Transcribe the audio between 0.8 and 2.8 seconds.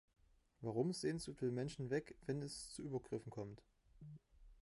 sehen so viele Menschen weg, wenn es